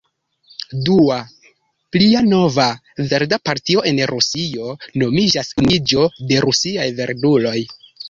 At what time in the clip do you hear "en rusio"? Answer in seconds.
3.93-4.75